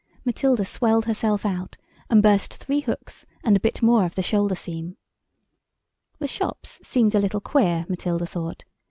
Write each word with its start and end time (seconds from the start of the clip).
Matilda 0.25 0.65
swelled 0.65 1.05
herself 1.05 1.45
out 1.45 1.77
and 2.09 2.23
burst 2.23 2.55
three 2.55 2.79
hooks 2.79 3.27
and 3.43 3.55
a 3.55 3.59
bit 3.59 3.83
more 3.83 4.03
of 4.03 4.15
the 4.15 4.23
shoulder 4.23 4.55
seam. 4.55 4.97
The 6.17 6.25
shops 6.25 6.79
seemed 6.81 7.13
a 7.13 7.19
little 7.19 7.39
queer, 7.39 7.85
Matilda 7.87 8.25
thought. 8.25 8.63